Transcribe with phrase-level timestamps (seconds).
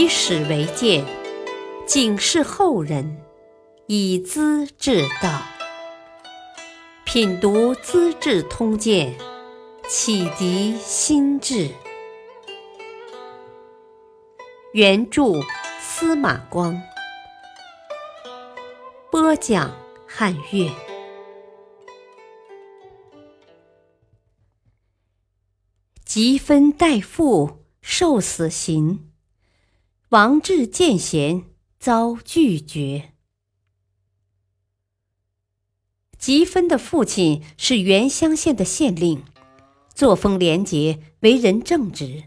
[0.00, 1.04] 以史为鉴，
[1.86, 3.20] 警示后人，
[3.86, 5.42] 以资治道。
[7.04, 9.14] 品读《资治通鉴》，
[9.86, 11.68] 启迪心智。
[14.72, 15.34] 原著
[15.78, 16.80] 司马光，
[19.10, 19.70] 播讲
[20.06, 20.70] 汉乐。
[26.06, 29.09] 吉分代父受死刑，
[30.10, 31.44] 王志见贤
[31.78, 33.12] 遭拒绝。
[36.18, 39.22] 吉芬的父亲是原乡县的县令，
[39.94, 42.24] 作风廉洁，为人正直，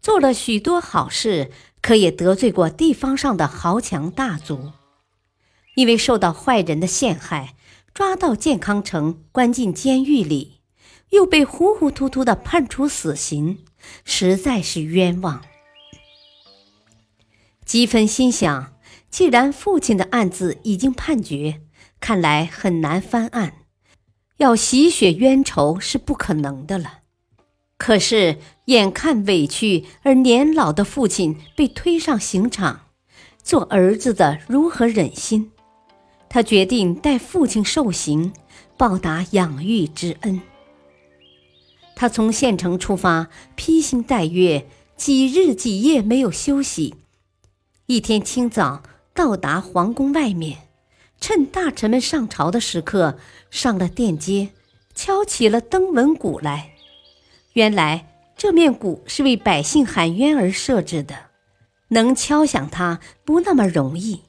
[0.00, 1.50] 做了许多好事。
[1.80, 4.72] 可也得罪过地方上的豪强大族，
[5.74, 7.56] 因为受到坏人的陷害，
[7.92, 10.60] 抓到健康城关进监狱里，
[11.10, 13.64] 又被糊糊涂涂的判处死刑，
[14.04, 15.44] 实在是冤枉。
[17.68, 18.72] 吉芬心想，
[19.10, 21.60] 既然父亲的案子已经判决，
[22.00, 23.66] 看来很难翻案，
[24.38, 27.00] 要洗雪冤仇是不可能的了。
[27.76, 32.86] 可是，眼看委屈而年老的父亲被推上刑场，
[33.42, 35.50] 做儿子的如何忍心？
[36.30, 38.32] 他决定代父亲受刑，
[38.78, 40.40] 报答养育之恩。
[41.94, 46.94] 他从县城出发，披星戴月，几日几夜没有休息。
[47.90, 48.82] 一天清早，
[49.14, 50.68] 到达皇宫外面，
[51.22, 53.16] 趁大臣们上朝的时刻，
[53.50, 54.50] 上了殿阶，
[54.94, 56.72] 敲起了登闻鼓来。
[57.54, 61.16] 原来这面鼓是为百姓喊冤而设置的，
[61.88, 64.20] 能敲响它不那么容易。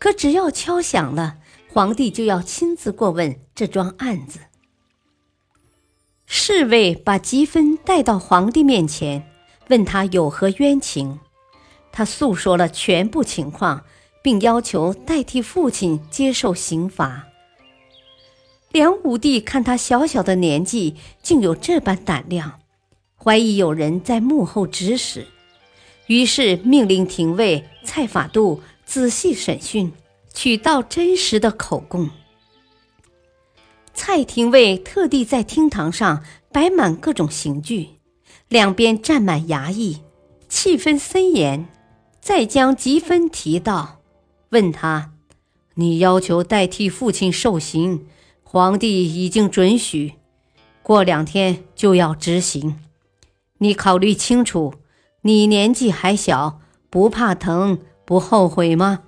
[0.00, 1.36] 可只要敲响了，
[1.72, 4.40] 皇帝就要亲自过问这桩案子。
[6.26, 9.30] 侍卫把吉芬带到皇帝面前，
[9.68, 11.20] 问他有何冤情。
[11.96, 13.82] 他诉说了全部情况，
[14.22, 17.28] 并要求代替父亲接受刑罚。
[18.70, 22.60] 梁武帝看他小小的年纪，竟有这般胆量。
[23.16, 25.26] 怀疑有人在幕后指使，
[26.06, 29.90] 于是命令廷尉蔡法度仔细审讯，
[30.34, 32.10] 取到真实的口供。
[33.94, 37.88] 蔡廷尉特地在厅堂上摆满各种刑具，
[38.48, 40.02] 两边站满衙役，
[40.46, 41.66] 气氛森严。
[42.26, 44.00] 再将吉芬提到，
[44.48, 45.12] 问他
[45.74, 48.08] ：“你要求代替父亲受刑，
[48.42, 50.14] 皇帝已经准许，
[50.82, 52.80] 过两天就要执行。”
[53.58, 54.74] 你考虑清楚，
[55.20, 56.60] 你年纪还小，
[56.90, 59.04] 不怕疼，不后悔吗？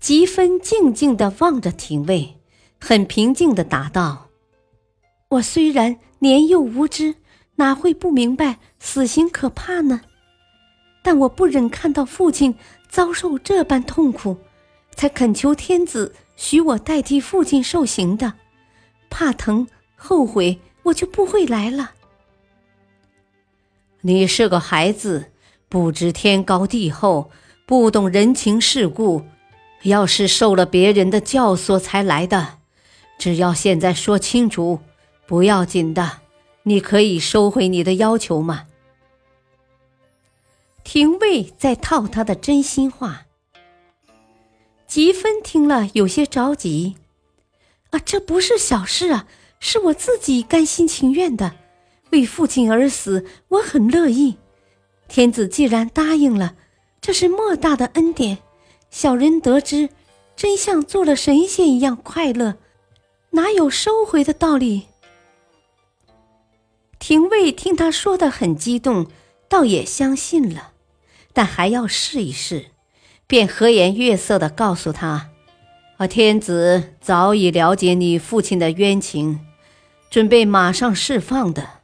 [0.00, 2.34] 吉芬静静的望着廷尉，
[2.80, 4.26] 很平静的答道
[5.38, 7.14] ：“我虽然年幼无知，
[7.54, 10.00] 哪会不明白死刑可怕呢？
[11.04, 12.56] 但我不忍看到父亲
[12.88, 14.36] 遭受这般痛苦，
[14.96, 18.32] 才恳求天子许我代替父亲受刑的。
[19.08, 21.92] 怕疼，后悔。”我就不会来了。
[24.02, 25.32] 你是个孩子，
[25.70, 27.30] 不知天高地厚，
[27.64, 29.24] 不懂人情世故。
[29.84, 32.58] 要是受了别人的教唆才来的，
[33.16, 34.80] 只要现在说清楚，
[35.26, 36.18] 不要紧的。
[36.64, 38.66] 你可以收回你的要求吗？
[40.84, 43.26] 廷尉在套他的真心话。
[44.86, 46.94] 吉芬听了有些着急，
[47.90, 49.26] 啊，这不是小事啊。
[49.60, 51.56] 是我自己甘心情愿的，
[52.10, 54.36] 为父亲而死，我很乐意。
[55.08, 56.54] 天子既然答应了，
[57.00, 58.38] 这是莫大的恩典。
[58.90, 59.88] 小人得知
[60.36, 62.56] 真相，做了神仙一样快乐，
[63.30, 64.88] 哪有收回的道理？
[66.98, 69.06] 廷尉听他说的很激动，
[69.48, 70.73] 倒也相信了，
[71.34, 72.70] 但还要试一试，
[73.26, 75.30] 便和颜悦色的告诉他
[75.98, 79.40] ：“啊，天子早已了解你父亲的冤情。”
[80.08, 81.80] 准备马上释放的，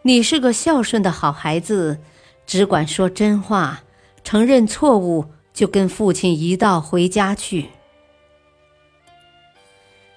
[0.00, 2.00] 你是个孝顺的好孩子，
[2.46, 3.82] 只管说真话，
[4.24, 7.68] 承认错误，就跟父亲一道回家去。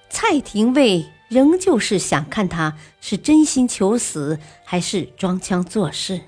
[0.08, 6.22] 蔡廷尉仍旧是想看他是真心求死，还是装腔作势。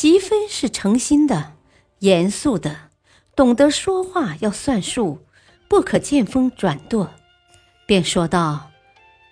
[0.00, 1.52] 吉芬是诚心的，
[1.98, 2.88] 严肃的，
[3.36, 5.26] 懂得说话要算数，
[5.68, 7.10] 不可见风转舵，
[7.84, 8.70] 便说道。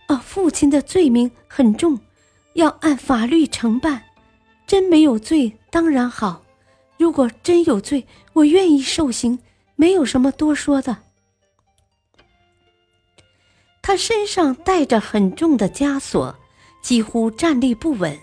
[0.08, 1.98] 啊，父亲的罪名很重，
[2.52, 4.04] 要按法律承办。
[4.66, 6.44] 真没有罪当然好，
[6.98, 9.38] 如果真有罪，我愿意受刑，
[9.74, 10.98] 没有什么多说的。
[13.80, 16.38] 他身上带着很重的枷锁，
[16.82, 18.18] 几乎站立不稳，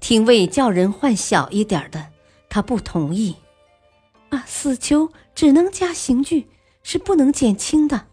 [0.00, 2.08] 廷尉叫人换小一点的，
[2.48, 3.36] 他不同意。
[4.30, 6.48] 啊，死囚只能加刑具，
[6.82, 8.06] 是不能减轻的。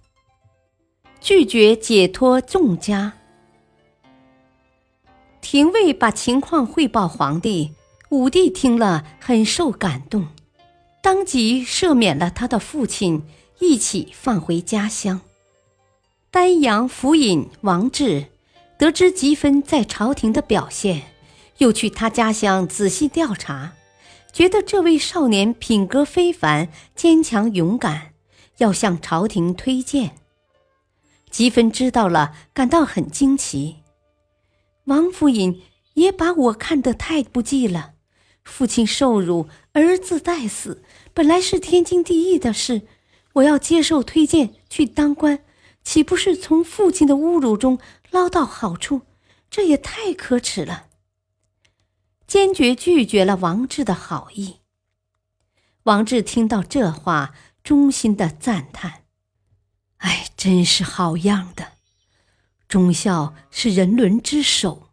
[1.19, 3.13] 拒绝解脱众家。
[5.41, 7.71] 廷尉把情况汇报皇帝，
[8.09, 10.27] 武帝听了很受感动，
[11.01, 13.23] 当即赦免了他的父亲，
[13.59, 15.21] 一起放回家乡。
[16.31, 18.25] 丹阳府尹王志
[18.77, 21.03] 得知吉芬在朝廷的表现，
[21.59, 23.73] 又去他家乡仔细调查，
[24.33, 28.13] 觉得这位少年品格非凡、坚强勇敢，
[28.57, 30.15] 要向朝廷推荐。
[31.29, 33.77] 吉芬知道了，感到很惊奇。
[34.85, 35.61] 王府尹
[35.95, 37.91] 也把我看得太不济了。
[38.43, 42.83] 父亲受辱，儿子待死，本来是天经地义的事。
[43.33, 45.39] 我要接受推荐去当官，
[45.83, 47.79] 岂不是从父亲的侮辱中
[48.11, 49.01] 捞到好处？
[49.49, 50.85] 这也太可耻了！
[52.27, 54.61] 坚决拒绝了王志的好意。
[55.83, 59.03] 王志听到这话，衷心的赞叹
[59.97, 61.73] ：“哎，真是好样的！”
[62.67, 64.89] 忠孝是人伦之首，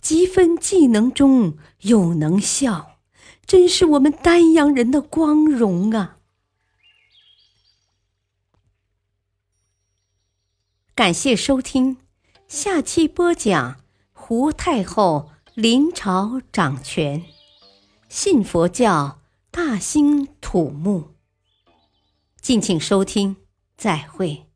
[0.00, 2.98] 积分既能忠又能孝，
[3.46, 6.18] 真是我们丹阳人的光荣啊！
[10.96, 11.98] 感谢收听，
[12.48, 13.80] 下期播讲
[14.12, 17.22] 胡太后临朝掌权，
[18.08, 19.20] 信佛教
[19.52, 21.14] 大兴土木。
[22.40, 23.36] 敬请收听，
[23.76, 24.48] 再会。